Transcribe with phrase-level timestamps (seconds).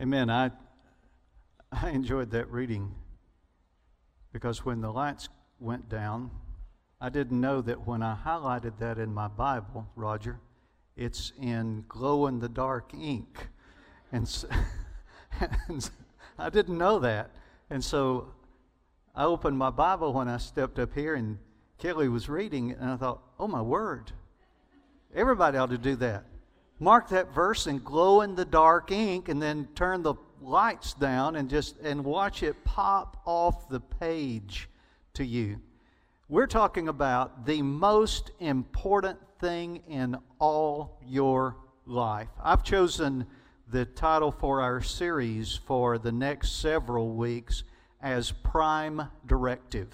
[0.00, 0.28] Amen.
[0.28, 0.50] I,
[1.70, 2.96] I enjoyed that reading
[4.32, 5.28] because when the lights
[5.60, 6.32] went down,
[7.00, 10.40] I didn't know that when I highlighted that in my Bible, Roger,
[10.96, 13.46] it's in glow in the dark ink.
[14.10, 14.48] And, so,
[15.68, 15.88] and
[16.40, 17.30] I didn't know that.
[17.70, 18.34] And so
[19.14, 21.38] I opened my Bible when I stepped up here and
[21.78, 24.10] Kelly was reading, and I thought, oh my word,
[25.14, 26.24] everybody ought to do that
[26.78, 31.36] mark that verse in glow in the dark ink and then turn the lights down
[31.36, 34.68] and just and watch it pop off the page
[35.14, 35.60] to you.
[36.28, 41.56] We're talking about the most important thing in all your
[41.86, 42.28] life.
[42.42, 43.26] I've chosen
[43.70, 47.64] the title for our series for the next several weeks
[48.02, 49.88] as prime directive.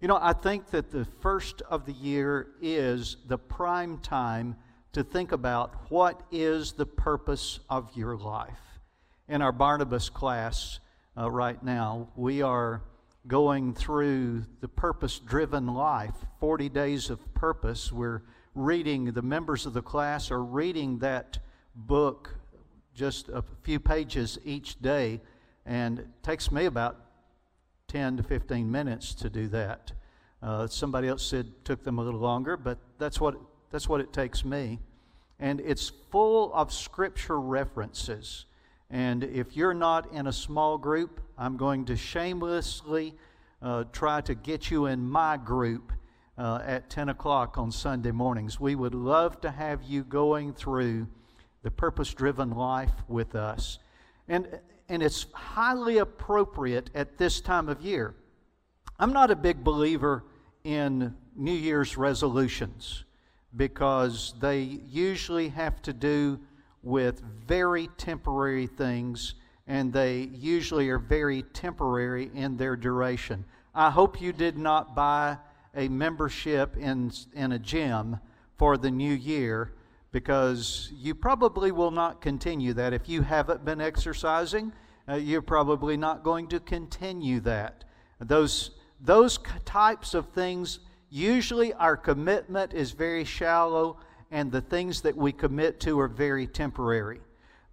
[0.00, 4.56] You know i think that the first of the year is the prime time
[4.92, 8.80] to think about what is the purpose of your life.
[9.28, 10.80] In our Barnabas class
[11.16, 12.82] uh, right now, we are
[13.26, 17.92] going through the purpose driven life 40 days of purpose.
[17.92, 18.22] We're
[18.54, 21.38] reading, the members of the class are reading that
[21.74, 22.34] book
[22.94, 25.20] just a few pages each day,
[25.64, 26.96] and it takes me about
[27.88, 29.92] 10 to 15 minutes to do that.
[30.42, 33.36] Uh, somebody else said took them a little longer, but that's what
[33.70, 34.80] that's what it takes me.
[35.38, 38.46] And it's full of scripture references.
[38.90, 43.14] And if you're not in a small group, I'm going to shamelessly
[43.62, 45.92] uh, try to get you in my group
[46.36, 48.58] uh, at 10 o'clock on Sunday mornings.
[48.58, 51.06] We would love to have you going through
[51.62, 53.78] the purpose driven life with us.
[54.28, 58.14] And, and it's highly appropriate at this time of year.
[58.98, 60.24] I'm not a big believer
[60.64, 63.04] in New Year's resolutions
[63.56, 66.38] because they usually have to do
[66.82, 69.34] with very temporary things
[69.66, 73.44] and they usually are very temporary in their duration.
[73.74, 75.38] I hope you did not buy
[75.74, 78.18] a membership in, in a gym
[78.56, 79.72] for the new year
[80.12, 82.92] because you probably will not continue that.
[82.92, 84.72] If you haven't been exercising,
[85.08, 87.84] uh, you're probably not going to continue that.
[88.20, 93.98] Those, those types of things Usually, our commitment is very shallow,
[94.30, 97.20] and the things that we commit to are very temporary.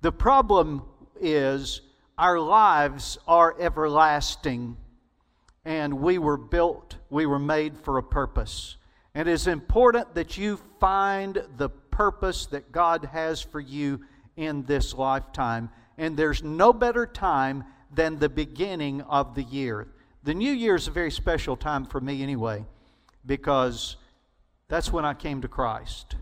[0.02, 0.82] The problem
[1.22, 1.82] is
[2.18, 4.76] our lives are everlasting,
[5.66, 8.78] and we were built, we were made for a purpose.
[9.14, 14.02] And it is important that you find the purpose that God has for you
[14.36, 15.70] in this lifetime.
[16.00, 19.90] And there's no better time than the beginning of the year.
[20.24, 22.66] The new year is a very special time for me, anyway
[23.28, 23.98] because
[24.68, 26.16] that's when I came to Christ.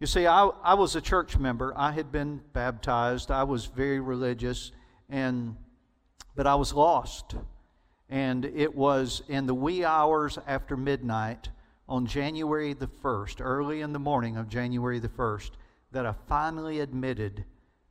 [0.00, 1.72] You see, I, I was a church member.
[1.76, 3.30] I had been baptized.
[3.30, 4.72] I was very religious,
[5.08, 5.56] and
[6.34, 7.34] but I was lost.
[8.08, 11.48] And it was in the wee hours after midnight
[11.88, 15.50] on January the 1st, early in the morning of January the 1st,
[15.92, 17.44] that I finally admitted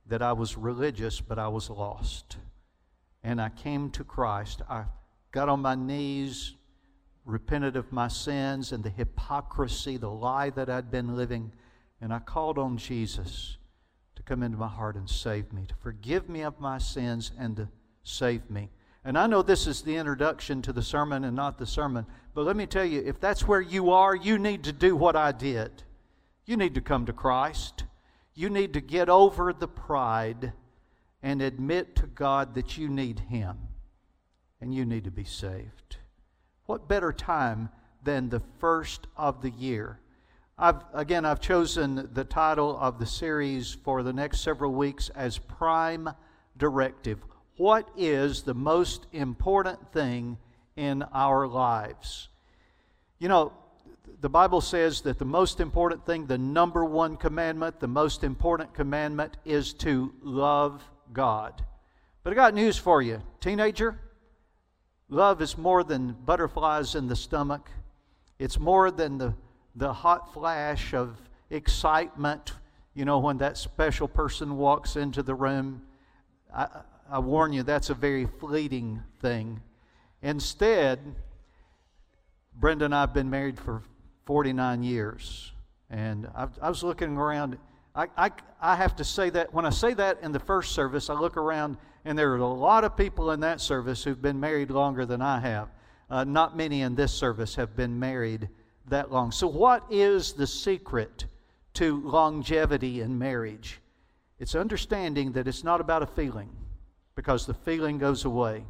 [0.07, 2.37] that I was religious, but I was lost.
[3.23, 4.61] And I came to Christ.
[4.69, 4.83] I
[5.31, 6.55] got on my knees,
[7.25, 11.53] repented of my sins and the hypocrisy, the lie that I'd been living,
[12.01, 13.57] and I called on Jesus
[14.15, 17.55] to come into my heart and save me, to forgive me of my sins and
[17.57, 17.69] to
[18.03, 18.69] save me.
[19.05, 22.45] And I know this is the introduction to the sermon and not the sermon, but
[22.45, 25.31] let me tell you if that's where you are, you need to do what I
[25.31, 25.83] did.
[26.45, 27.85] You need to come to Christ.
[28.33, 30.53] You need to get over the pride
[31.21, 33.57] and admit to God that you need Him
[34.59, 35.97] and you need to be saved.
[36.65, 37.69] What better time
[38.03, 39.99] than the first of the year?
[40.57, 45.37] I've, again, I've chosen the title of the series for the next several weeks as
[45.37, 46.09] Prime
[46.57, 47.19] Directive.
[47.57, 50.37] What is the most important thing
[50.75, 52.29] in our lives?
[53.19, 53.51] You know,
[54.21, 58.73] the Bible says that the most important thing, the number one commandment, the most important
[58.73, 60.81] commandment is to love
[61.11, 61.61] God.
[62.23, 63.99] But I got news for you, teenager.
[65.13, 67.69] Love is more than butterflies in the stomach,
[68.39, 69.31] it's more than the,
[69.75, 71.15] the hot flash of
[71.51, 72.53] excitement,
[72.95, 75.83] you know, when that special person walks into the room.
[76.51, 76.67] I,
[77.11, 79.61] I warn you, that's a very fleeting thing.
[80.23, 80.99] Instead,
[82.55, 83.83] Brenda and I have been married for
[84.25, 85.51] 49 years.
[85.91, 87.59] And I, I was looking around.
[87.93, 91.11] I, I, I have to say that when I say that in the first service,
[91.11, 94.39] I look around and there are a lot of people in that service who've been
[94.39, 95.69] married longer than I have.
[96.09, 98.49] Uh, not many in this service have been married
[98.89, 99.31] that long.
[99.31, 101.25] So, what is the secret
[101.75, 103.79] to longevity in marriage?
[104.39, 106.49] It's understanding that it's not about a feeling,
[107.15, 108.65] because the feeling goes away.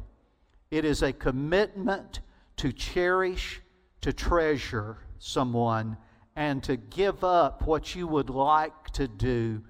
[0.70, 2.20] It is a commitment
[2.56, 3.60] to cherish,
[4.02, 5.96] to treasure someone,
[6.36, 9.62] and to give up what you would like to do,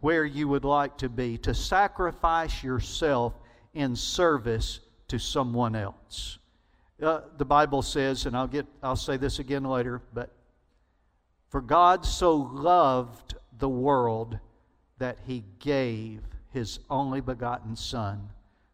[0.00, 3.34] where you would like to be, to sacrifice yourself
[3.74, 6.38] in service to someone else.
[7.02, 10.32] Uh, the Bible says, and I'll get I'll say this again later, but
[11.48, 14.38] for God so loved the world
[14.98, 16.22] that he gave
[16.52, 18.28] his only begotten Son,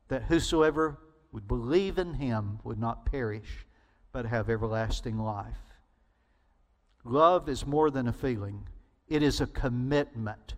[0.09, 0.99] that whosoever
[1.33, 3.67] would believe in him would not perish,
[4.13, 5.59] but have everlasting life.
[7.05, 8.67] Love is more than a feeling,
[9.09, 10.55] it is a commitment.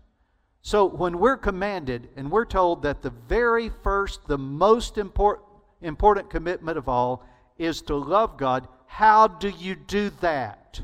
[0.66, 5.46] So when we're commanded and we're told that the very first, the most important,
[5.80, 7.24] important commitment of all
[7.56, 10.80] is to love God, how do you do that?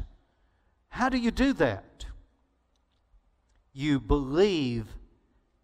[0.88, 2.06] How do you do that?
[3.72, 4.86] You believe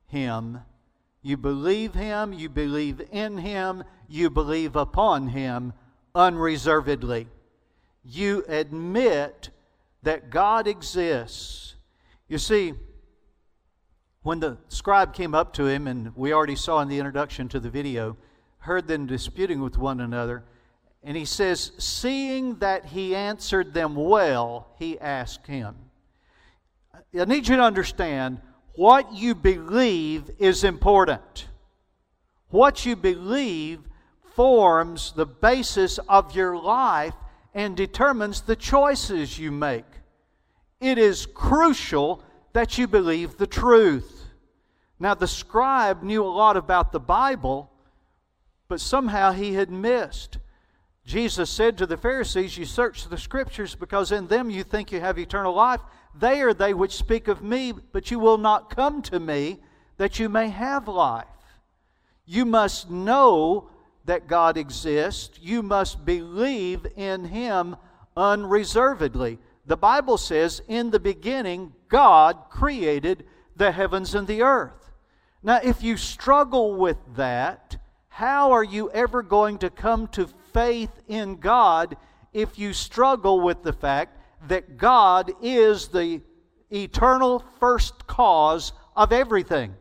[0.09, 0.63] Him.
[1.23, 5.75] You believe Him, you believe in Him, you believe upon Him
[6.13, 7.29] unreservedly.
[8.03, 9.51] You admit
[10.03, 11.77] that God exists.
[12.27, 12.75] You see,
[14.23, 17.61] when the scribe came up to him, and we already saw in the introduction to
[17.61, 18.17] the video,
[18.59, 20.45] heard them disputing with one another,
[21.03, 25.75] and he says, Seeing that he answered them well, he asked him.
[27.19, 28.41] I need you to understand
[28.75, 31.49] what you believe is important.
[32.51, 33.81] What you believe
[34.35, 37.15] forms the basis of your life
[37.55, 39.85] and determines the choices you make.
[40.81, 42.23] It is crucial
[42.53, 44.27] that you believe the truth.
[44.99, 47.71] Now, the scribe knew a lot about the Bible,
[48.69, 50.39] but somehow he had missed.
[51.05, 55.01] Jesus said to the Pharisees, You search the Scriptures because in them you think you
[55.01, 55.81] have eternal life.
[56.15, 59.61] They are they which speak of me, but you will not come to me
[59.97, 61.27] that you may have life.
[62.27, 63.71] You must know
[64.05, 67.77] that God exists, you must believe in Him
[68.17, 69.39] unreservedly.
[69.67, 73.25] The Bible says, In the beginning, God created
[73.57, 74.91] the heavens and the earth.
[75.43, 77.77] Now, if you struggle with that,
[78.09, 81.97] how are you ever going to come to faith in God
[82.33, 84.19] if you struggle with the fact
[84.49, 86.21] that God is the
[86.71, 89.75] eternal first cause of everything?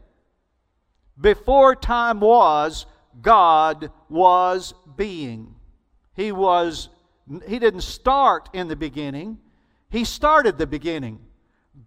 [1.20, 2.86] Before time was,
[3.22, 5.56] God was being.
[6.16, 6.90] He was
[7.46, 9.38] he didn't start in the beginning.
[9.90, 11.20] He started the beginning.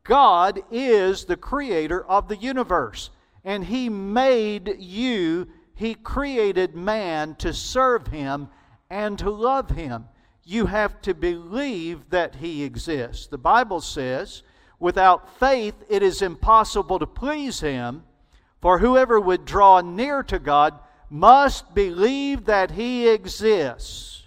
[0.05, 3.11] God is the creator of the universe
[3.45, 8.49] and he made you, he created man to serve him
[8.91, 10.07] and to love him.
[10.45, 13.27] You have to believe that he exists.
[13.27, 14.43] The Bible says,
[14.79, 18.05] without faith it is impossible to please him,
[18.61, 20.79] for whoever would draw near to God
[21.11, 24.23] must believe that He exists.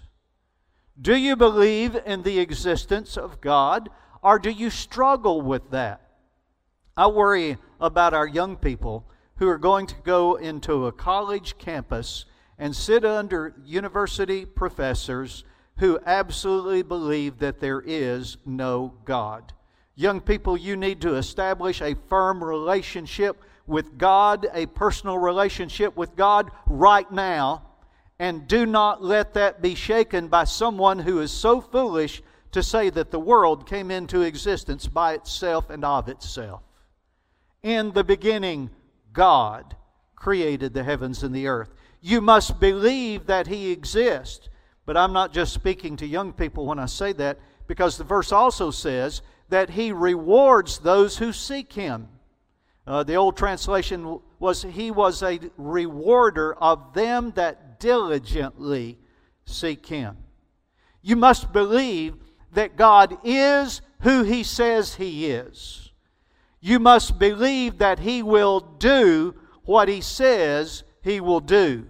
[1.00, 3.88] Do you believe in the existence of God,
[4.24, 6.00] or do you struggle with that?
[6.96, 9.04] I worry about our young people
[9.36, 12.24] who are going to go into a college campus
[12.58, 15.44] and sit under university professors
[15.78, 19.52] who absolutely believe that there is no God.
[19.94, 26.16] Young people, you need to establish a firm relationship with God, a personal relationship with
[26.16, 27.66] God right now,
[28.18, 32.22] and do not let that be shaken by someone who is so foolish
[32.54, 36.62] to say that the world came into existence by itself and of itself.
[37.64, 38.70] In the beginning,
[39.12, 39.76] God
[40.14, 41.74] created the heavens and the earth.
[42.00, 44.48] You must believe that He exists.
[44.86, 48.30] But I'm not just speaking to young people when I say that, because the verse
[48.30, 52.08] also says that He rewards those who seek Him.
[52.86, 58.96] Uh, the old translation was, He was a rewarder of them that diligently
[59.44, 60.18] seek Him.
[61.02, 62.14] You must believe
[62.54, 65.92] that God is who He says He is.
[66.60, 69.34] You must believe that He will do
[69.64, 71.86] what He says He will do.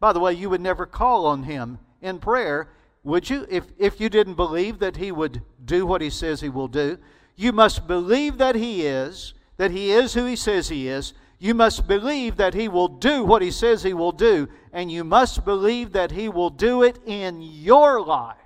[0.00, 2.68] By the way, you would never call on Him in prayer,
[3.04, 3.46] would you?
[3.50, 6.98] If, if you didn't believe that He would do what He says He will do,
[7.36, 11.54] you must believe that He is that He is who He says He is, you
[11.54, 15.44] must believe that He will do what He says He will do, and you must
[15.44, 18.36] believe that He will do it in your life.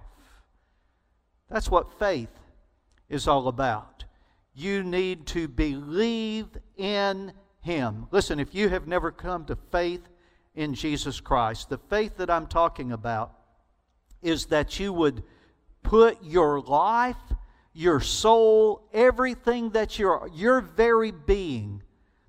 [1.50, 2.30] That's what faith
[3.08, 4.04] is all about.
[4.54, 8.06] You need to believe in Him.
[8.10, 10.08] Listen, if you have never come to faith
[10.54, 13.32] in Jesus Christ, the faith that I'm talking about
[14.22, 15.22] is that you would
[15.82, 17.16] put your life
[17.76, 21.82] your soul, everything that your, your very being,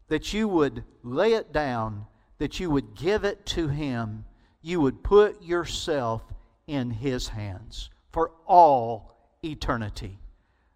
[0.09, 2.05] that you would lay it down,
[2.37, 4.25] that you would give it to Him.
[4.61, 6.21] You would put yourself
[6.67, 10.19] in His hands for all eternity.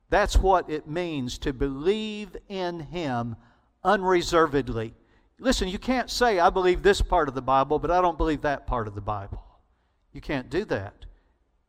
[0.10, 3.36] That's what it means to believe in Him
[3.84, 4.94] unreservedly.
[5.40, 8.42] Listen, you can't say, I believe this part of the Bible, but I don't believe
[8.42, 9.44] that part of the Bible.
[10.14, 11.06] You can't do that.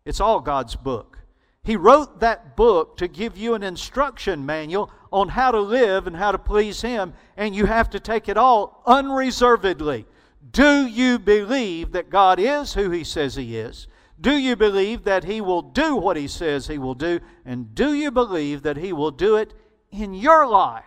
[0.05, 1.19] It's all God's book.
[1.65, 6.17] He wrote that book to give you an instruction manual on how to live and
[6.17, 10.07] how to please Him, and you have to take it all unreservedly.
[10.51, 13.87] Do you believe that God is who He says He is?
[14.23, 17.21] Do you believe that He will do what He says He will do?
[17.45, 19.53] And do you believe that He will do it
[19.91, 20.85] in your life?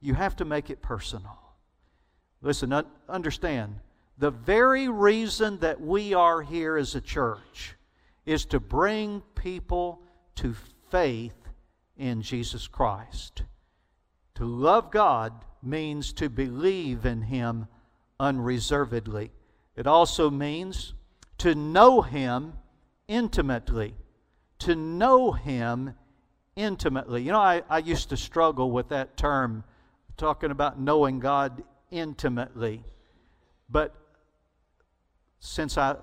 [0.00, 1.38] You have to make it personal.
[2.40, 2.72] Listen,
[3.08, 3.78] understand
[4.18, 7.76] the very reason that we are here as a church
[8.24, 10.02] is to bring people
[10.36, 10.54] to
[10.90, 11.36] faith
[11.96, 13.42] in Jesus Christ.
[14.36, 17.68] To love God means to believe in Him
[18.18, 19.32] unreservedly.
[19.76, 20.94] It also means
[21.42, 22.52] to know Him
[23.08, 23.96] intimately.
[24.60, 25.94] To know Him
[26.54, 27.22] intimately.
[27.22, 29.64] You know, I, I used to struggle with that term,
[30.16, 32.84] talking about knowing God intimately.
[33.68, 33.92] But
[35.40, 35.96] since I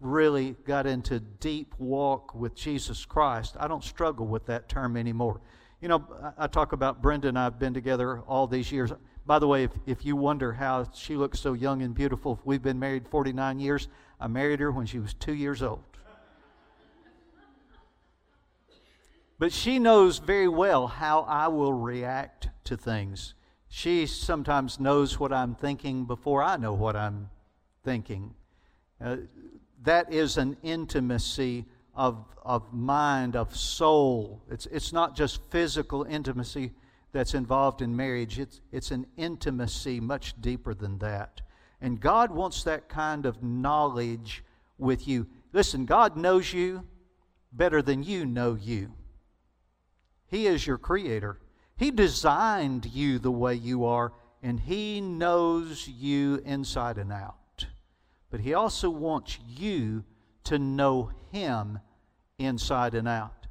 [0.00, 5.42] really got into deep walk with Jesus Christ, I don't struggle with that term anymore.
[5.82, 8.90] You know, I talk about Brenda and I have been together all these years.
[9.26, 12.62] By the way, if, if you wonder how she looks so young and beautiful, we've
[12.62, 13.88] been married 49 years.
[14.20, 15.82] I married her when she was two years old.
[19.38, 23.34] But she knows very well how I will react to things.
[23.68, 27.30] She sometimes knows what I'm thinking before I know what I'm
[27.84, 28.34] thinking.
[29.00, 29.18] Uh,
[29.84, 34.42] that is an intimacy of, of mind, of soul.
[34.50, 36.72] It's, it's not just physical intimacy
[37.12, 41.40] that's involved in marriage, it's, it's an intimacy much deeper than that.
[41.80, 44.44] And God wants that kind of knowledge
[44.78, 45.26] with you.
[45.52, 46.84] Listen, God knows you
[47.52, 48.92] better than you know you.
[50.26, 51.40] He is your creator.
[51.76, 57.36] He designed you the way you are, and He knows you inside and out
[58.30, 60.04] but He also wants you
[60.44, 61.78] to know Him
[62.38, 63.46] inside and out.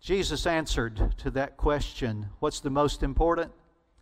[0.00, 3.52] Jesus answered to that question What's the most important?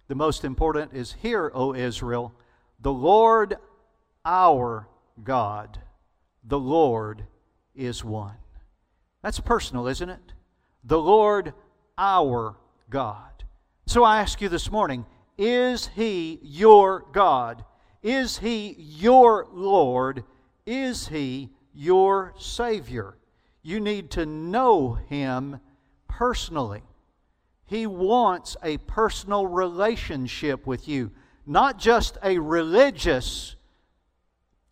[0.09, 2.35] The most important is Hear, O Israel,
[2.83, 3.57] the Lord
[4.25, 4.89] our
[5.23, 5.79] God,
[6.45, 7.25] the Lord
[7.75, 8.37] is one.
[9.23, 10.33] That's personal, isn't it?
[10.85, 11.55] The Lord
[11.97, 12.57] our
[12.91, 13.45] God.
[13.87, 15.07] So I ask you this morning
[15.39, 17.65] is He your God?
[18.03, 20.25] Is He your Lord?
[20.67, 23.17] Is He your Savior?
[23.63, 25.61] You need to know Him
[26.09, 26.83] personally.
[27.65, 31.13] He wants a personal relationship with you,
[31.47, 33.57] not just a religious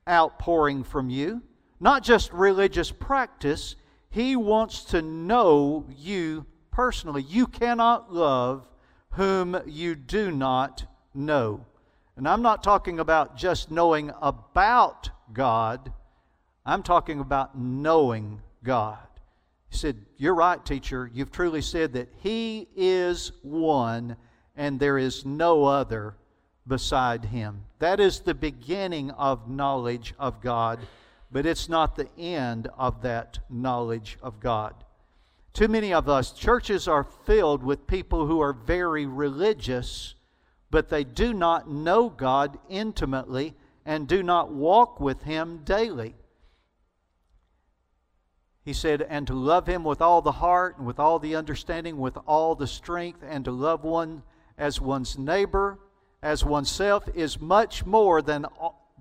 [0.09, 1.43] outpouring from you,
[1.79, 3.77] not just religious practice.
[4.11, 7.23] He wants to know you personally.
[7.23, 8.69] You cannot love
[9.11, 10.85] whom you do not
[11.15, 11.67] know.
[12.17, 15.93] And I'm not talking about just knowing about God,
[16.67, 18.99] I'm talking about knowing God.
[19.71, 21.11] He said, You're right, teacher.
[21.13, 24.17] You've truly said that He is one
[24.57, 26.17] and there is no other
[26.71, 27.65] beside Him.
[27.81, 30.81] That is the beginning of knowledge of God,
[31.31, 34.73] but it's not the end of that knowledge of God.
[35.53, 40.15] Too many of us, churches are filled with people who are very religious
[40.71, 46.15] but they do not know God intimately and do not walk with Him daily.
[48.65, 51.99] He said, and to love Him with all the heart and with all the understanding,
[51.99, 54.23] with all the strength, and to love one
[54.57, 55.79] as one's neighbor,
[56.23, 58.47] as oneself, is much more than,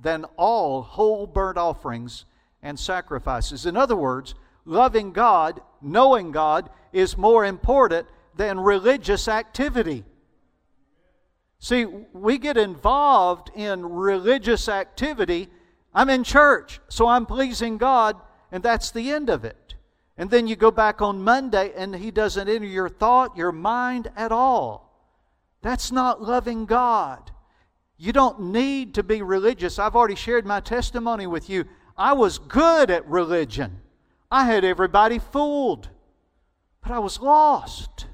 [0.02, 2.26] than all whole burnt offerings
[2.62, 3.66] and sacrifices.
[3.66, 4.36] In other words,
[4.66, 10.06] loving God, knowing God, is more important than religious activity.
[11.60, 15.50] See, we get involved in religious activity.
[15.94, 18.16] I'm in church, so I'm pleasing God,
[18.52, 19.76] and that's the end of it.
[20.18, 24.10] And then you go back on Monday, and He doesn't enter your thought, your mind
[24.16, 24.89] at all.
[25.62, 27.32] That's not loving God.
[27.98, 29.78] You don't need to be religious.
[29.78, 31.66] I've already shared my testimony with you.
[31.98, 33.82] I was good at religion,
[34.32, 35.90] I had everybody fooled,
[36.82, 38.06] but I was lost.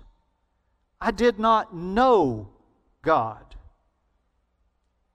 [1.00, 2.50] I did not know
[3.04, 3.56] God.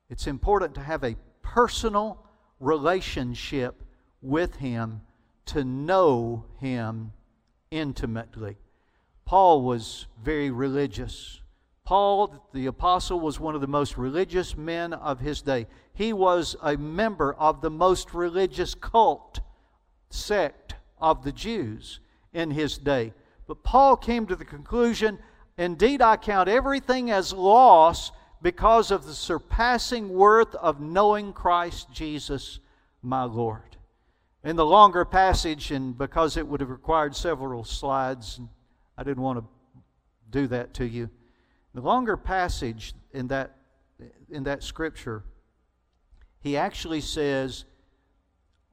[0.09, 2.25] It's important to have a personal
[2.61, 3.83] relationship
[4.23, 5.01] with Him
[5.47, 7.13] to know Him
[7.71, 8.57] intimately.
[9.25, 11.41] Paul was very religious.
[11.91, 15.67] Paul, the apostle, was one of the most religious men of his day.
[15.93, 19.41] He was a member of the most religious cult
[20.09, 21.99] sect of the Jews
[22.33, 23.13] in his day.
[23.49, 25.19] But Paul came to the conclusion
[25.59, 32.61] indeed, I count everything as loss because of the surpassing worth of knowing Christ Jesus,
[33.03, 33.77] my Lord.
[34.45, 38.39] In the longer passage, and because it would have required several slides,
[38.97, 39.45] I didn't want to
[40.31, 41.11] do that to you.
[41.75, 43.57] The longer passage in that,
[44.31, 45.25] in that scripture,
[46.41, 47.65] he actually says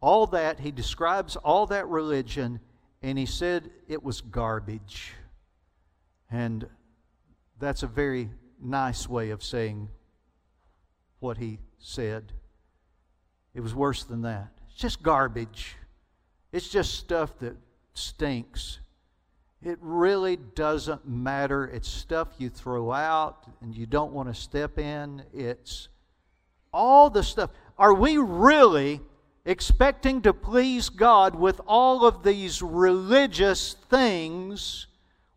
[0.02, 2.60] all that, he describes all that religion,
[3.02, 5.14] and he said it was garbage.
[6.32, 6.68] And
[7.60, 8.30] that's a very
[8.62, 9.90] nice way of saying
[11.20, 12.34] what he said.
[13.54, 14.50] It was worse than that.
[14.68, 15.76] It's just garbage.
[16.52, 17.56] It's just stuff that
[17.94, 18.80] stinks.
[19.64, 21.66] It really doesn't matter.
[21.66, 25.24] It's stuff you throw out and you don't want to step in.
[25.34, 25.90] It's
[26.72, 27.50] all the stuff.
[27.78, 29.02] Are we really
[29.46, 34.88] expecting to please God with all of these religious things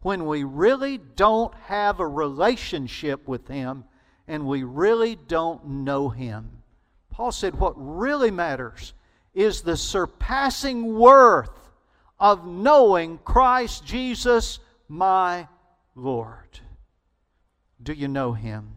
[0.03, 3.85] when we really don't have a relationship with Him
[4.29, 6.63] and we really don't know Him?
[7.11, 8.93] Paul said what really matters
[9.33, 11.60] is the surpassing worth
[12.21, 15.49] of knowing Christ Jesus, my
[15.97, 16.61] Lord.
[17.83, 18.77] Do you know him?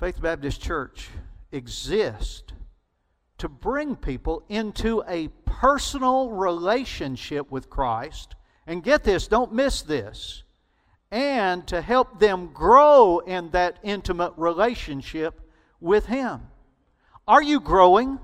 [0.00, 1.08] Faith Baptist Church
[1.52, 2.52] exists
[3.38, 8.34] to bring people into a personal relationship with Christ.
[8.66, 10.42] And get this, don't miss this.
[11.10, 15.40] And to help them grow in that intimate relationship
[15.80, 16.42] with Him.
[17.26, 18.18] Are you growing?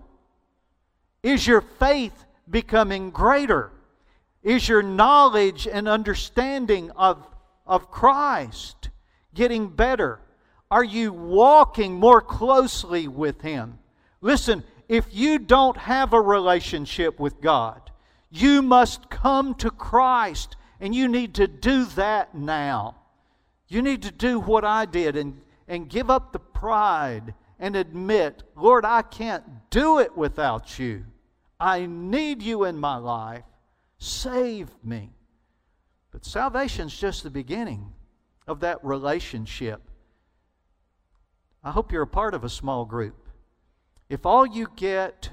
[1.23, 3.73] Is your faith becoming greater?
[4.43, 7.27] Is your knowledge and understanding of,
[7.67, 8.91] of Christ
[9.35, 10.21] getting better?
[10.71, 13.79] Are you walking more closely with Him?
[14.21, 17.91] Listen, if you don't have a relationship with God,
[18.31, 22.97] you must come to Christ, and you need to do that now.
[23.69, 28.43] You need to do what I did and, and give up the pride and admit,
[28.55, 31.05] Lord, I can't do it without you.
[31.59, 33.45] I need you in my life.
[33.99, 35.11] Save me.
[36.11, 37.93] But salvation's just the beginning
[38.47, 39.83] of that relationship.
[41.65, 43.29] I hope you're a part of a small group.
[44.09, 45.31] If all you get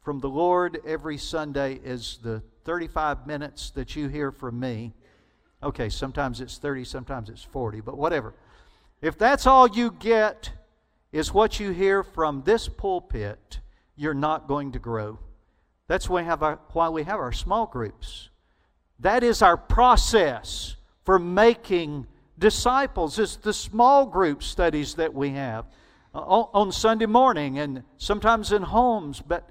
[0.00, 4.94] from the Lord every Sunday is the 35 minutes that you hear from me,
[5.62, 8.34] okay, sometimes it's 30, sometimes it's 40, but whatever.
[9.02, 10.50] If that's all you get
[11.12, 13.60] is what you hear from this pulpit,
[13.94, 15.18] you're not going to grow.
[15.86, 18.30] That's why we have our, why we have our small groups.
[19.00, 22.06] That is our process for making
[22.38, 23.18] disciples.
[23.18, 25.66] It's the small group studies that we have
[26.14, 29.48] uh, on Sunday morning and sometimes in homes, but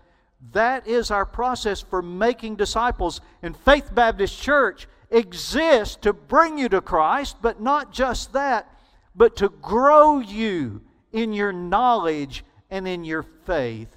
[0.52, 3.22] that is our process for making disciples.
[3.42, 8.68] And Faith Baptist Church exists to bring you to Christ, but not just that,
[9.16, 13.96] but to grow you in your knowledge and in your faith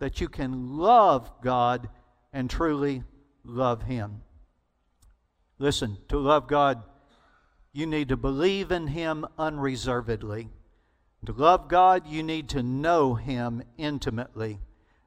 [0.00, 1.88] that you can love God
[2.32, 3.04] and truly
[3.44, 4.22] love Him.
[5.58, 6.82] Listen, to love God,
[7.72, 10.48] you need to believe in Him unreservedly.
[11.26, 14.58] To love God, you need to know Him intimately.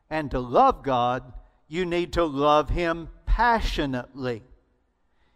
[0.10, 1.34] And to love God,
[1.68, 4.44] you need to love Him passionately.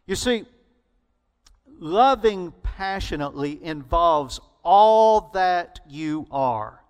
[0.06, 0.46] You see,
[1.80, 6.84] loving passionately involves all that you are.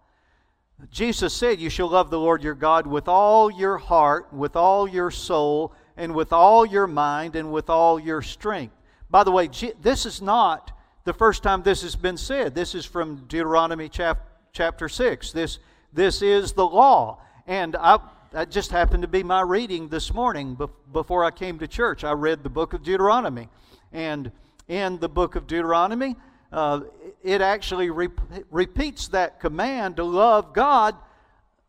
[0.91, 4.87] Jesus said, You shall love the Lord your God with all your heart, with all
[4.87, 8.75] your soul, and with all your mind, and with all your strength.
[9.09, 9.49] By the way,
[9.81, 10.71] this is not
[11.05, 12.53] the first time this has been said.
[12.53, 15.31] This is from Deuteronomy chapter 6.
[15.31, 15.59] This,
[15.93, 17.21] this is the law.
[17.47, 17.97] And I,
[18.31, 20.57] that just happened to be my reading this morning
[20.91, 22.03] before I came to church.
[22.03, 23.47] I read the book of Deuteronomy.
[23.93, 24.31] And
[24.67, 26.17] in the book of Deuteronomy,
[26.51, 26.81] uh,
[27.23, 28.09] it actually re-
[28.51, 30.95] repeats that command to love God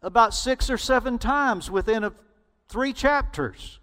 [0.03, 2.13] about six or seven times within a,
[2.69, 3.81] three chapters.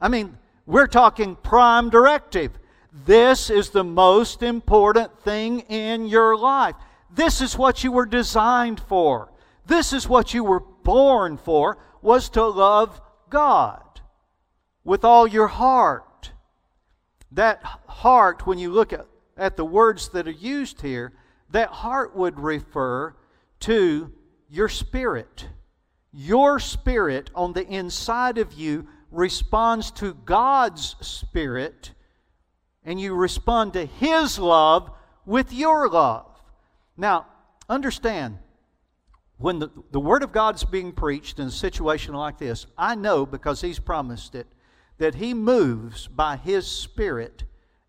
[0.00, 2.58] I mean, we're talking prime directive.
[3.06, 6.76] This is the most important thing in your life.
[7.10, 9.32] This is what you were designed for.
[9.66, 13.82] This is what you were born for was to love God
[14.84, 16.32] with all your heart.
[17.32, 21.12] That heart when you look at at the words that are used here,
[21.50, 23.14] that heart would refer
[23.60, 24.12] to
[24.48, 25.48] your spirit.
[26.12, 31.92] Your spirit on the inside of you responds to God's spirit
[32.84, 34.90] and you respond to His love
[35.24, 36.26] with your love.
[36.96, 37.26] Now,
[37.68, 38.38] understand,
[39.38, 42.94] when the, the Word of God is being preached in a situation like this, I
[42.94, 44.46] know because He's promised it
[44.98, 47.44] that He moves by His Spirit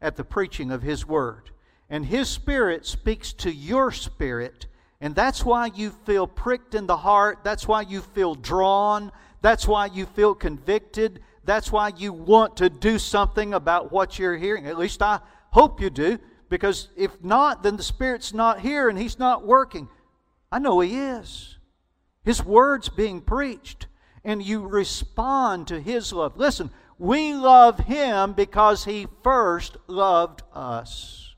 [0.06, 1.50] at the preaching of His Word.
[1.89, 4.68] And His Spirit speaks to your spirit,
[5.02, 7.39] and that's why you feel pricked in the heart.
[7.44, 9.12] That's why you feel drawn.
[9.41, 11.22] That's why you feel convicted.
[11.44, 14.68] That's why you want to do something about what you're hearing.
[14.68, 15.20] At least I
[15.52, 19.88] hope you do, because if not, then the Spirit's not here and He's not working.
[20.52, 21.58] I know He is.
[22.24, 23.88] His word's being preached,
[24.24, 26.38] and you respond to His love.
[26.38, 31.36] Listen, we love Him because He first loved us.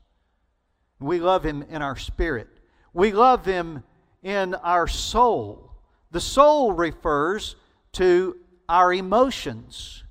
[1.00, 2.48] We love Him in our spirit,
[2.92, 3.82] we love Him
[4.22, 5.72] in our soul.
[6.10, 7.54] The soul refers
[7.92, 8.36] to
[8.68, 10.04] our emotions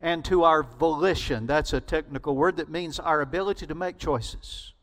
[0.00, 1.46] and to our volition.
[1.46, 4.74] That's a technical word that means our ability to make choices.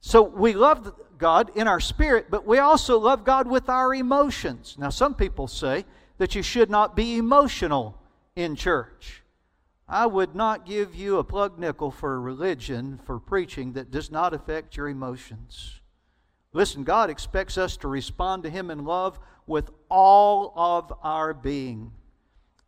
[0.00, 4.76] So we love God in our spirit, but we also love God with our emotions.
[4.78, 5.84] Now, some people say
[6.18, 7.97] that you should not be emotional
[8.38, 9.24] in church.
[9.88, 14.32] I would not give you a plug nickel for religion for preaching that does not
[14.32, 15.80] affect your emotions.
[16.52, 21.90] Listen, God expects us to respond to Him in love with all of our being.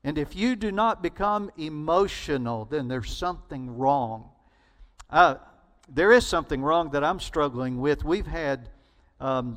[0.03, 4.31] And if you do not become emotional, then there's something wrong.
[5.09, 5.37] Uh,
[5.89, 8.03] there is something wrong that I'm struggling with.
[8.03, 8.71] We've had
[9.21, 9.57] um,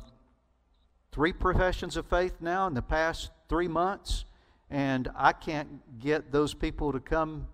[1.10, 4.26] three professions of faith now in the past three months,
[4.70, 7.48] and I can't get those people to come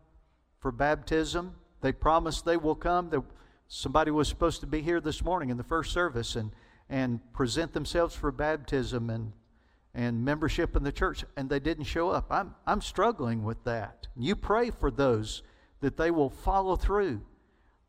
[0.59, 1.55] for baptism.
[1.81, 3.11] They promised they will come.
[3.68, 6.53] somebody was supposed to be here this morning in the first service and,
[6.88, 9.33] and present themselves for baptism, and
[9.94, 12.27] and membership in the church, and they didn't show up.
[12.31, 14.07] I'm, I'm struggling with that.
[14.16, 15.42] You pray for those
[15.81, 17.23] that they will follow through.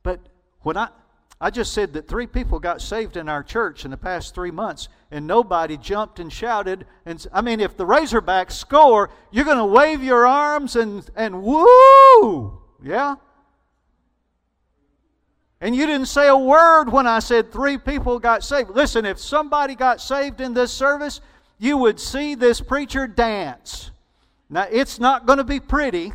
[0.01, 0.19] But
[0.62, 0.89] when I,
[1.43, 4.51] I just said that three people got saved in our church in the past three
[4.51, 6.86] months, and nobody jumped and shouted.
[7.04, 11.41] And I mean, if the Razorbacks score, you're going to wave your arms and, and
[11.41, 12.62] woo!
[12.84, 13.15] Yeah?
[15.60, 18.69] And you didn't say a word when I said three people got saved.
[18.69, 21.21] Listen, if somebody got saved in this service,
[21.58, 23.89] you would see this preacher dance.
[24.47, 26.13] Now, it's not going to be pretty.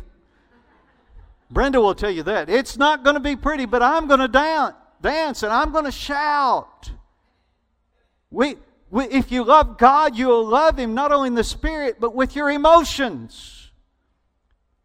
[1.51, 2.49] Brenda will tell you that.
[2.49, 5.85] It's not going to be pretty, but I'm going to dance, dance and I'm going
[5.85, 6.91] to shout.
[8.29, 8.55] We,
[8.89, 12.35] we, if you love God, you'll love Him not only in the spirit, but with
[12.35, 13.71] your emotions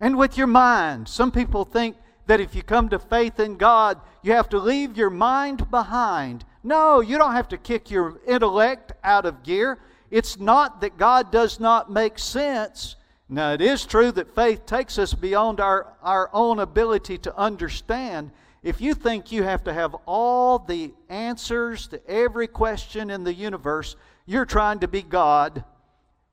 [0.01, 1.09] and with your mind.
[1.09, 1.97] Some people think
[2.27, 6.45] that if you come to faith in God, you have to leave your mind behind.
[6.63, 9.79] No, you don't have to kick your intellect out of gear.
[10.11, 12.97] It's not that God does not make sense.
[13.29, 18.31] Now, it is true that faith takes us beyond our, our own ability to understand.
[18.63, 23.35] If you think you have to have all the answers to every question in the
[23.35, 25.65] universe, you're trying to be God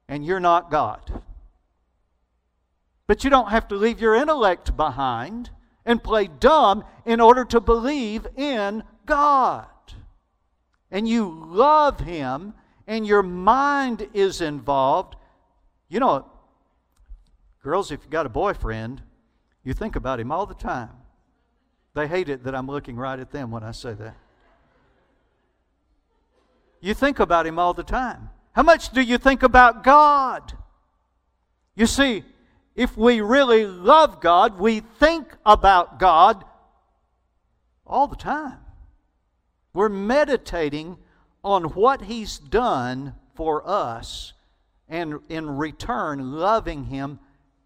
[0.08, 1.24] and you're not God.
[3.08, 5.50] But you don't have to leave your intellect behind
[5.86, 9.66] and play dumb in order to believe in God.
[10.92, 12.54] And you love Him
[12.90, 15.16] and your mind is involved,
[15.90, 16.26] you know,
[17.64, 19.04] girls, if you've got a boyfriend,
[19.64, 20.90] you think about him all the time.
[22.00, 24.16] They hate it that I'm looking right at them when I say that.
[26.80, 28.30] You think about him all the time.
[28.54, 30.54] How much do you think about God?
[31.76, 32.24] You see,
[32.74, 36.46] if we really love God, we think about God
[37.86, 38.60] all the time.
[39.74, 41.00] We're meditating
[41.44, 44.32] on what He's done for us
[44.88, 47.20] and in return loving Him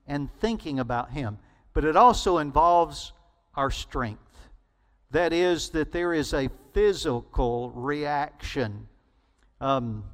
[0.08, 1.38] and thinking about Him.
[1.74, 3.13] But it also involves
[3.55, 4.19] our strength.
[5.11, 8.87] That is, that there is a physical reaction.
[9.61, 10.05] Um,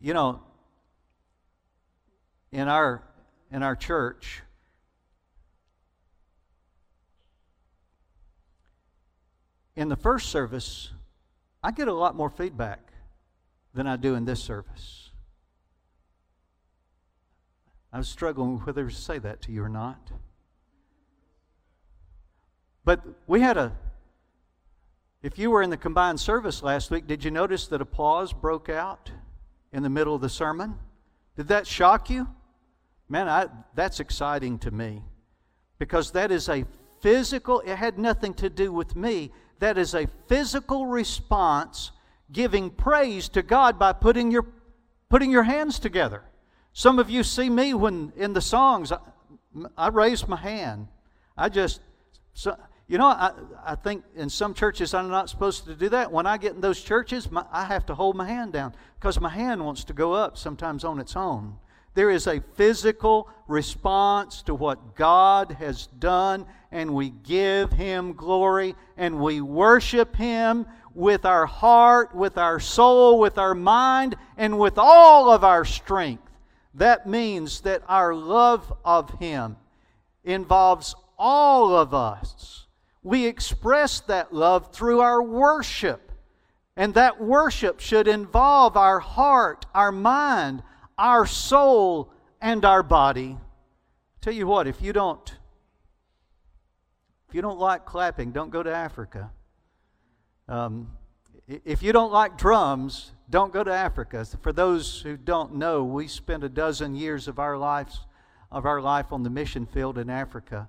[0.00, 0.40] you know,
[2.52, 3.02] in our
[3.50, 4.42] in our church,
[9.74, 10.90] in the first service,
[11.62, 12.92] I get a lot more feedback
[13.74, 15.10] than I do in this service.
[17.92, 20.10] I was struggling whether to say that to you or not.
[22.86, 23.72] But we had a,
[25.20, 28.68] if you were in the combined service last week, did you notice that applause broke
[28.68, 29.10] out
[29.72, 30.78] in the middle of the sermon?
[31.36, 32.28] Did that shock you?
[33.08, 35.02] Man, I, that's exciting to me
[35.80, 36.64] because that is a
[37.00, 41.90] physical, it had nothing to do with me that is a physical response
[42.30, 44.46] giving praise to God by putting your,
[45.08, 46.22] putting your hands together.
[46.72, 48.92] Some of you see me when in the songs,
[49.76, 50.86] I raised my hand.
[51.36, 51.80] I just,
[52.32, 52.56] so,
[52.88, 53.32] you know, I,
[53.64, 56.12] I think in some churches I'm not supposed to do that.
[56.12, 59.20] When I get in those churches, my, I have to hold my hand down because
[59.20, 61.56] my hand wants to go up sometimes on its own.
[61.94, 68.76] There is a physical response to what God has done, and we give Him glory
[68.96, 74.78] and we worship Him with our heart, with our soul, with our mind, and with
[74.78, 76.30] all of our strength.
[76.74, 79.56] That means that our love of Him
[80.22, 82.65] involves all of us.
[83.06, 86.10] We express that love through our worship.
[86.76, 90.64] And that worship should involve our heart, our mind,
[90.98, 93.38] our soul, and our body.
[94.20, 95.36] Tell you what, if you don't
[97.28, 99.30] if you don't like clapping, don't go to Africa.
[100.48, 100.90] Um,
[101.46, 104.26] if you don't like drums, don't go to Africa.
[104.42, 108.00] For those who don't know, we spent a dozen years of our lives
[108.50, 110.68] of our life on the mission field in Africa.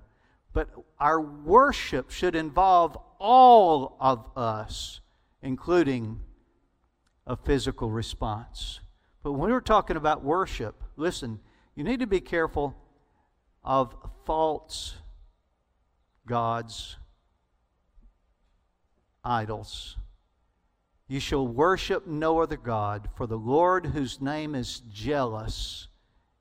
[0.52, 5.00] But our worship should involve all of us,
[5.42, 6.20] including
[7.26, 8.80] a physical response.
[9.22, 11.40] But when we're talking about worship, listen,
[11.74, 12.74] you need to be careful
[13.62, 14.94] of false
[16.26, 16.96] gods,
[19.24, 19.96] idols.
[21.06, 25.88] You shall worship no other God, for the Lord, whose name is jealous,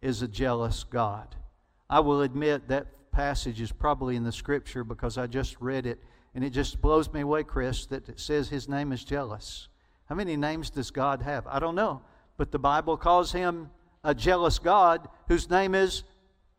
[0.02, 1.36] is a jealous God.
[1.90, 2.88] I will admit that
[3.18, 6.00] passage is probably in the scripture because I just read it,
[6.36, 9.68] and it just blows me away, Chris, that it says his name is jealous.
[10.06, 11.46] How many names does God have?
[11.48, 12.02] I don't know
[12.38, 13.72] but the Bible calls him
[14.04, 16.04] a jealous God whose name is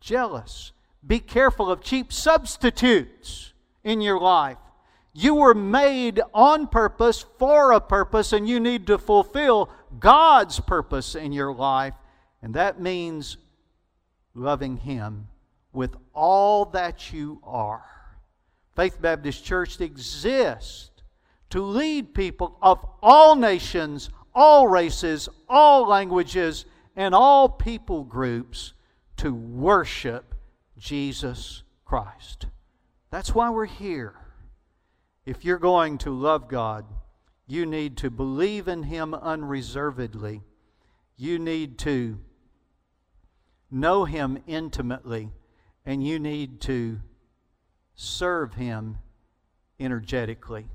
[0.01, 0.73] jealous.
[1.07, 3.53] Be careful of cheap substitutes
[3.85, 4.59] in your life.
[5.15, 11.15] You were made on purpose for a purpose, and you need to fulfill God's purpose
[11.15, 11.95] in your life.
[12.43, 13.37] And that means
[14.35, 15.29] loving Him
[15.73, 17.85] with all that you are.
[18.77, 20.91] Faith Baptist Church exists
[21.51, 28.73] to lead people of all nations all races, all languages, and all people groups
[29.17, 30.33] to worship
[30.77, 32.47] Jesus Christ.
[33.11, 34.15] That's why we're here.
[35.27, 36.85] If you're going to love God,
[37.49, 40.43] you need to believe in Him unreservedly.
[41.17, 42.21] You need to
[43.73, 45.33] know Him intimately,
[45.89, 47.01] and you need to
[47.95, 48.99] serve Him
[49.81, 50.67] energetically.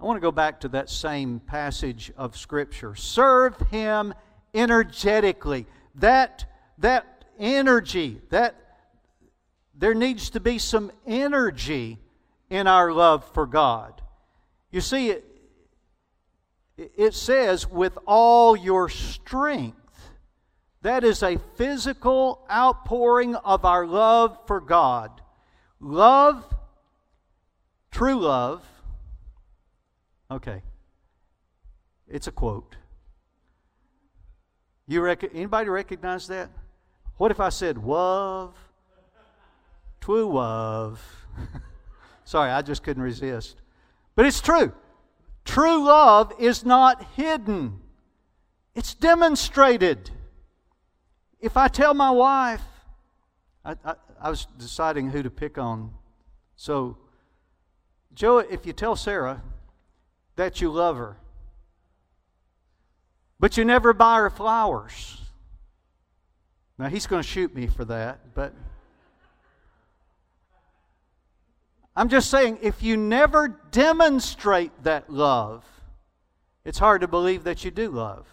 [0.00, 2.94] I want to go back to that same passage of Scripture.
[2.94, 4.14] Serve Him
[4.54, 5.66] energetically.
[5.96, 6.46] That,
[6.78, 8.56] that energy, that
[9.74, 11.98] there needs to be some energy
[12.48, 14.00] in our love for God.
[14.70, 15.26] You see, it,
[16.78, 19.76] it says, with all your strength.
[20.82, 25.20] That is a physical outpouring of our love for God.
[25.80, 26.44] Love,
[27.90, 28.64] true love,
[30.32, 30.62] Okay.
[32.08, 32.76] It's a quote.
[34.86, 36.50] You rec- anybody recognize that?
[37.18, 38.54] What if I said love,
[40.00, 41.00] true love?
[42.24, 43.60] Sorry, I just couldn't resist.
[44.14, 44.72] But it's true.
[45.44, 47.80] True love is not hidden.
[48.74, 50.10] It's demonstrated.
[51.42, 52.62] If I tell my wife,
[53.64, 55.92] I, I, I was deciding who to pick on.
[56.54, 56.96] So,
[58.14, 59.42] Joe, if you tell Sarah,
[60.36, 61.16] that you love her.
[63.40, 65.20] But you never buy her flowers.
[66.78, 68.54] Now, he's going to shoot me for that, but
[71.94, 75.64] I'm just saying if you never demonstrate that love,
[76.64, 78.26] it's hard to believe that you do love.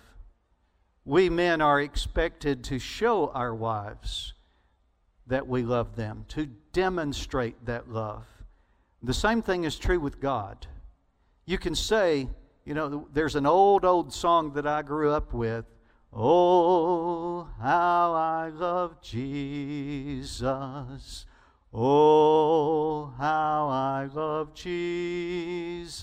[1.06, 4.34] We men are expected to show our wives
[5.28, 8.26] that we love them, to demonstrate that love.
[9.02, 10.68] The same thing is true with God
[11.50, 12.30] you can say,
[12.64, 15.66] you know, there's an old, old song that I grew up with.
[16.14, 20.36] Oh, how I love Jesus.
[21.74, 25.98] Oh, how I love Jesus.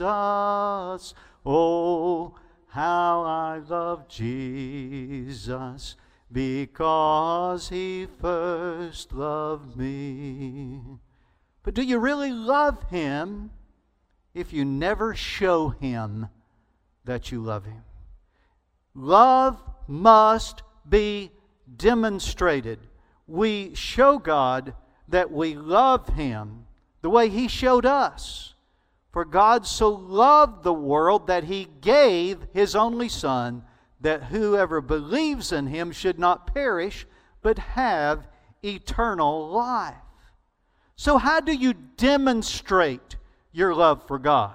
[1.45, 2.35] Oh,
[2.77, 5.97] how I love Jesus
[6.31, 10.81] because he first loved me.
[11.65, 13.51] But do you really love him?
[14.37, 16.29] if you never show Him
[17.07, 17.83] that you love Him.
[18.95, 21.33] Love must be
[21.75, 22.79] demonstrated.
[23.27, 24.75] We show God
[25.09, 26.67] that we love Him
[27.01, 28.53] the way He showed us.
[29.17, 33.65] For God so loved the world that He gave His only Son,
[34.03, 37.07] that whoever believes in Him should not perish,
[37.41, 38.29] but have
[38.63, 39.95] eternal life.
[40.97, 43.17] So, how do you demonstrate
[43.53, 44.55] your love for God?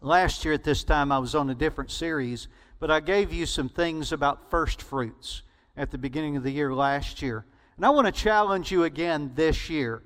[0.00, 2.48] Last year at this time, I was on a different series,
[2.80, 5.42] but I gave you some things about first fruits
[5.76, 7.46] at the beginning of the year last year.
[7.76, 10.02] And I want to challenge you again this year.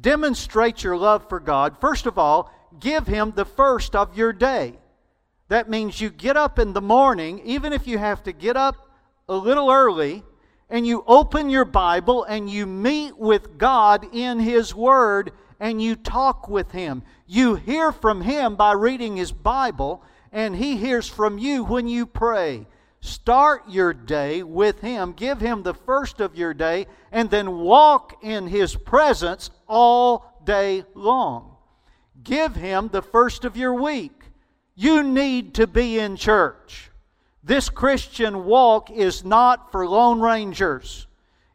[0.00, 1.80] Demonstrate your love for God.
[1.80, 4.78] First of all, give Him the first of your day.
[5.48, 8.76] That means you get up in the morning, even if you have to get up
[9.28, 10.22] a little early,
[10.70, 15.96] and you open your Bible and you meet with God in His Word and you
[15.96, 17.02] talk with Him.
[17.26, 20.02] You hear from Him by reading His Bible,
[20.32, 22.66] and He hears from you when you pray.
[23.00, 25.12] Start your day with Him.
[25.12, 30.84] Give Him the first of your day, and then walk in His presence all day
[30.94, 31.56] long.
[32.28, 34.12] Give Him the first of your week.
[34.74, 36.90] You need to be in church.
[37.42, 41.06] This Christian walk is not for Lone Rangers.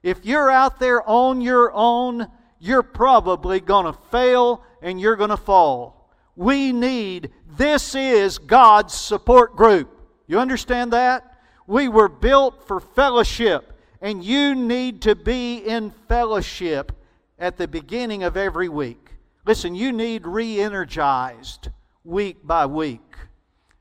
[0.02, 2.28] If you're out there on your own,
[2.60, 6.10] you're probably going to fail and you're going to fall.
[6.36, 9.96] We need, this is God's support group.
[10.26, 11.38] You understand that?
[11.68, 16.92] We were built for fellowship, and you need to be in fellowship
[17.38, 19.03] at the beginning of every week.
[19.46, 21.70] Listen, you need re energized
[22.04, 23.18] week by week.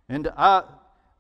[0.08, 0.64] And I,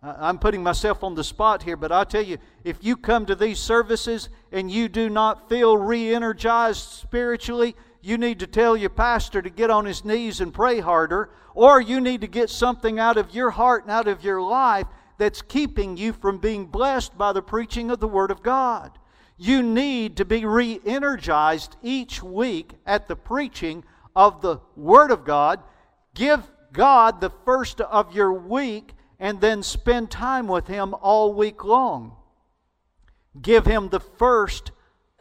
[0.02, 3.36] I'm putting myself on the spot here, but I tell you, if you come to
[3.36, 8.90] these services and you do not feel re energized spiritually, you need to tell your
[8.90, 12.98] pastor to get on his knees and pray harder, or you need to get something
[12.98, 17.16] out of your heart and out of your life that's keeping you from being blessed
[17.16, 18.98] by the preaching of the Word of God.
[19.36, 25.24] You need to be re energized each week at the preaching of the Word of
[25.24, 25.60] God.
[26.14, 31.64] Give God the first of your week and then spend time with Him all week
[31.64, 32.16] long.
[33.40, 34.72] Give Him the first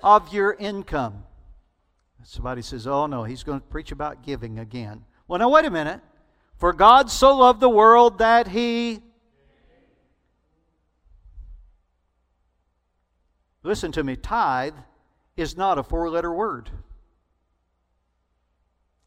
[0.02, 1.24] of your income.
[2.24, 5.06] Somebody says, Oh no, he's going to preach about giving again.
[5.28, 6.02] Well, now, wait a minute.
[6.58, 9.02] For God so loved the world that He
[13.64, 14.76] Listen to me, tithe
[15.38, 16.72] is not a four letter word.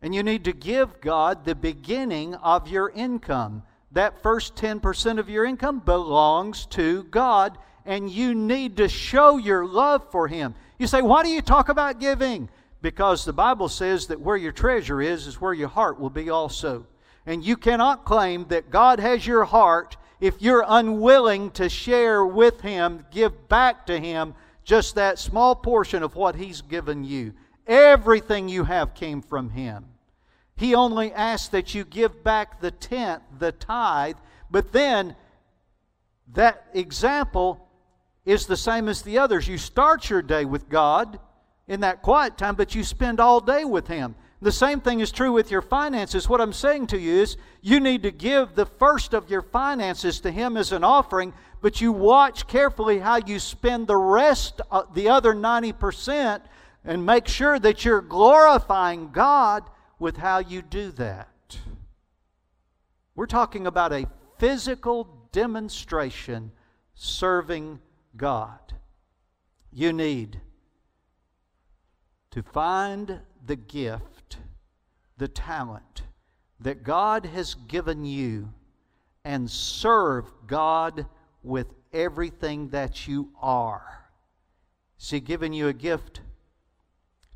[0.05, 3.63] And you need to give God the beginning of your income.
[3.93, 9.65] That first 10% of your income belongs to God, and you need to show your
[9.65, 10.57] love for Him.
[10.79, 12.51] You say, Why do you talk about giving?
[12.83, 16.29] Because the Bible says that where your treasure is, is where your heart will be
[16.29, 16.87] also.
[17.25, 22.61] And you cannot claim that God has your heart if you're unwilling to share with
[22.61, 27.33] Him, give back to Him just that small portion of what He's given you.
[27.67, 29.87] Everything you have came from Him.
[30.57, 34.17] He only asks that you give back the tenth, the tithe,
[34.51, 35.17] but then
[36.33, 37.69] that example
[38.25, 39.49] is the same as the others.
[39.49, 41.19] You start your day with God
[41.67, 44.15] in that quiet time, but you spend all day with Him.
[44.41, 46.29] The same thing is true with your finances.
[46.29, 50.21] What I'm saying to you is you need to give the first of your finances
[50.21, 54.83] to Him as an offering, but you watch carefully how you spend the rest, uh,
[54.93, 56.43] the other 90%,
[56.85, 59.65] and make sure that you're glorifying God
[59.99, 61.59] with how you do that.
[63.15, 66.53] We're talking about a physical demonstration
[66.95, 67.81] serving
[68.17, 68.75] God.
[69.73, 70.41] You need
[72.31, 74.39] to find the gift,
[75.17, 76.03] the talent
[76.61, 78.53] that God has given you
[79.25, 81.07] and serve God
[81.43, 84.07] with everything that you are.
[84.99, 86.21] Has He given you a gift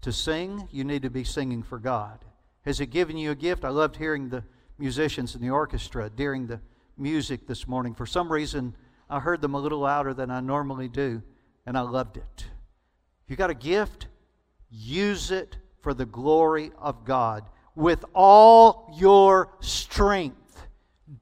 [0.01, 0.69] to sing?
[0.71, 2.25] You need to be singing for God.
[2.65, 3.65] Has He given you a gift?
[3.65, 4.45] I loved hearing the
[4.79, 6.61] musicians in the orchestra during the
[6.97, 7.95] music this morning.
[7.95, 8.75] For some reason,
[9.09, 11.23] I heard them a little louder than I normally do,
[11.67, 12.47] and I loved it.
[13.25, 14.09] If you got a gift,
[14.71, 17.45] use it for the glory of God
[17.75, 20.67] with all your strength.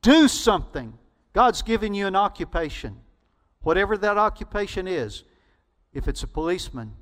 [0.03, 0.99] Do something
[1.37, 2.96] God's given you an occupation.
[3.61, 5.25] Whatever that occupation is,
[5.92, 6.94] if it's a policeman,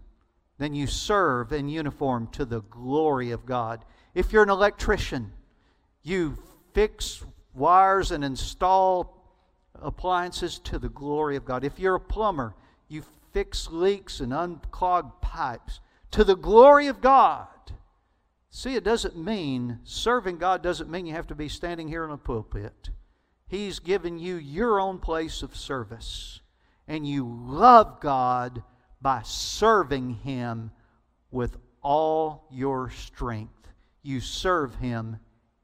[0.59, 3.85] then you serve in uniform to the glory of God.
[4.15, 5.33] If you're an electrician,
[6.03, 6.39] you
[6.73, 7.25] fix
[7.55, 9.25] wires and install
[9.83, 11.65] appliances to the glory of God.
[11.65, 12.55] If you're a plumber,
[12.89, 13.03] you
[13.33, 15.81] fix leaks and unclog pipes
[16.13, 17.49] to the glory of God.
[18.51, 22.11] See, it doesn't mean, serving God doesn't mean you have to be standing here in
[22.11, 22.91] a pulpit.
[23.49, 26.41] He's given you your own place of service.
[26.87, 28.63] And you love God
[29.05, 30.71] by serving Him
[31.31, 33.69] with all your strength.
[34.03, 35.19] You serve Him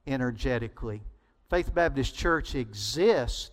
[0.06, 1.00] energetically.
[1.48, 3.50] Faith Baptist Church exists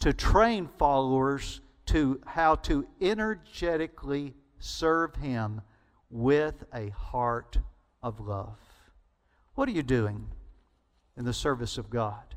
[0.00, 5.62] to train followers to how to energetically serve Him
[6.10, 7.56] with a heart
[8.02, 8.58] of love.
[9.54, 10.28] What are you doing
[11.16, 12.34] in the service of God?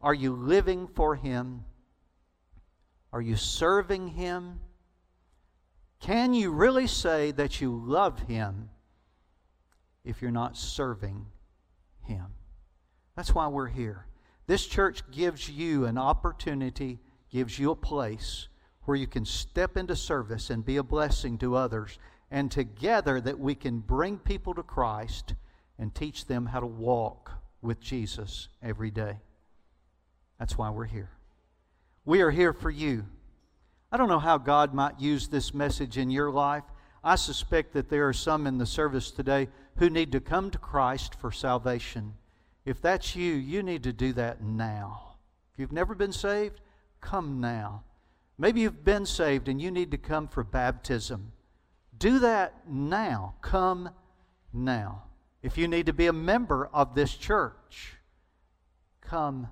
[0.00, 1.66] Are you living for Him?
[3.12, 4.60] Are you serving Him?
[6.00, 8.70] Can you really say that you love Him
[10.04, 11.26] if you're not serving
[12.04, 12.26] Him?
[13.16, 14.06] That's why we're here.
[14.46, 18.48] This church gives you an opportunity, gives you a place
[18.84, 21.98] where you can step into service and be a blessing to others,
[22.30, 25.34] and together that we can bring people to Christ
[25.78, 29.18] and teach them how to walk with Jesus every day.
[30.38, 31.10] That's why we're here.
[32.04, 33.04] We are here for you.
[33.90, 36.64] I don't know how God might use this message in your life.
[37.02, 40.58] I suspect that there are some in the service today who need to come to
[40.58, 42.14] Christ for salvation.
[42.66, 45.14] If that's you, you need to do that now.
[45.52, 46.60] If you've never been saved,
[47.00, 47.84] come now.
[48.36, 51.32] Maybe you've been saved and you need to come for baptism.
[51.96, 53.36] Do that now.
[53.40, 53.90] Come
[54.52, 55.04] now.
[55.42, 57.94] If you need to be a member of this church,
[59.00, 59.48] come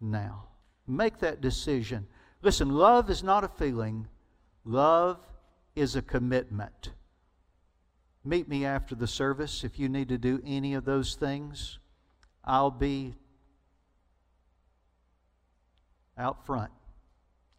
[0.00, 0.48] now.
[0.86, 2.06] Make that decision.
[2.44, 4.06] Listen, love is not a feeling,
[4.66, 5.18] love
[5.74, 6.90] is a commitment.
[8.22, 11.78] Meet me after the service if you need to do any of those things.
[12.44, 13.14] I'll be
[16.18, 16.70] out front,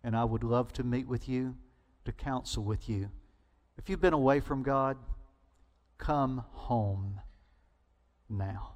[0.04, 1.56] and I would love to meet with you,
[2.06, 3.10] to counsel with you.
[3.80, 4.98] If you've been away from God,
[5.98, 7.22] come home
[8.30, 8.75] now.